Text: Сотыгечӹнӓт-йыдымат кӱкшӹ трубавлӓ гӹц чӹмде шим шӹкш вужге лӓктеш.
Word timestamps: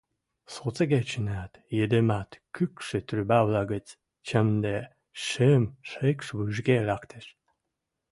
Сотыгечӹнӓт-йыдымат 0.53 2.29
кӱкшӹ 2.55 2.99
трубавлӓ 3.07 3.63
гӹц 3.71 3.87
чӹмде 4.27 4.77
шим 5.23 5.63
шӹкш 5.89 6.27
вужге 6.37 6.77
лӓктеш. 6.87 7.25